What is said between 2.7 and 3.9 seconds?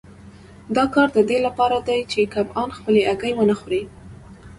خپلې هګۍ ونه خوري.